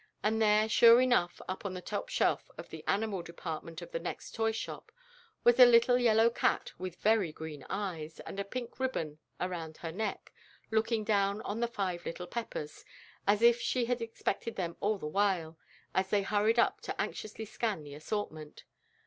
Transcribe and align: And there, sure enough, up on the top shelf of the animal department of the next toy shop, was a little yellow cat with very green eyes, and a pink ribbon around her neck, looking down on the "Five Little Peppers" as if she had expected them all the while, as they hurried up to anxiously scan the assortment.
And 0.23 0.41
there, 0.41 0.67
sure 0.67 0.99
enough, 0.99 1.39
up 1.47 1.63
on 1.63 1.75
the 1.75 1.79
top 1.79 2.09
shelf 2.09 2.49
of 2.57 2.69
the 2.71 2.83
animal 2.87 3.21
department 3.21 3.83
of 3.83 3.91
the 3.91 3.99
next 3.99 4.33
toy 4.33 4.51
shop, 4.51 4.91
was 5.43 5.59
a 5.59 5.65
little 5.67 5.95
yellow 5.99 6.31
cat 6.31 6.73
with 6.79 6.95
very 6.95 7.31
green 7.31 7.63
eyes, 7.69 8.19
and 8.21 8.39
a 8.39 8.43
pink 8.43 8.79
ribbon 8.79 9.19
around 9.39 9.77
her 9.77 9.91
neck, 9.91 10.33
looking 10.71 11.03
down 11.03 11.39
on 11.43 11.59
the 11.59 11.67
"Five 11.67 12.03
Little 12.03 12.25
Peppers" 12.25 12.83
as 13.27 13.43
if 13.43 13.61
she 13.61 13.85
had 13.85 14.01
expected 14.01 14.55
them 14.55 14.75
all 14.79 14.97
the 14.97 15.05
while, 15.05 15.59
as 15.93 16.09
they 16.09 16.23
hurried 16.23 16.57
up 16.57 16.81
to 16.81 16.99
anxiously 16.99 17.45
scan 17.45 17.83
the 17.83 17.93
assortment. 17.93 18.63